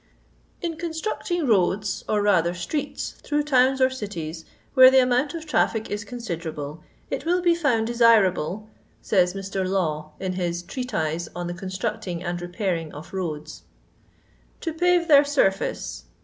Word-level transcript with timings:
"In 0.63 0.77
constructing 0.77 1.45
roads, 1.45 2.03
or 2.09 2.23
rather 2.23 2.55
streets, 2.55 3.11
through 3.21 3.43
towns 3.43 3.79
or 3.79 3.91
cities, 3.91 4.45
where 4.73 4.89
the 4.89 4.97
amount 4.99 5.35
of 5.35 5.45
traffic 5.45 5.91
is 5.91 6.03
considerable, 6.03 6.81
it 7.11 7.23
will 7.23 7.39
be 7.39 7.53
found 7.53 7.85
desirable," 7.85 8.67
says 9.03 9.35
lir. 9.35 9.63
Law, 9.63 10.13
in 10.19 10.33
his 10.33 10.63
'Treatise 10.63 11.29
on 11.35 11.45
the 11.45 11.53
Con 11.53 11.69
structing 11.69 12.23
and 12.23 12.39
Bepairing 12.39 12.91
of 12.93 13.11
Boads,' 13.11 13.61
*'to 14.61 14.73
pava 14.73 15.07
their 15.07 15.23
surface. 15.23 16.05